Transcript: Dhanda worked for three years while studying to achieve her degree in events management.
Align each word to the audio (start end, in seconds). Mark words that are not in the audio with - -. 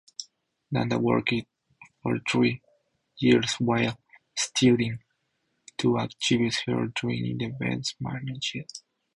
Dhanda 0.73 0.97
worked 0.99 1.31
for 2.01 2.17
three 2.27 2.59
years 3.17 3.53
while 3.59 3.99
studying 4.35 5.03
to 5.77 5.97
achieve 5.97 6.55
her 6.65 6.87
degree 6.87 7.29
in 7.39 7.53
events 7.53 7.93
management. 7.99 8.81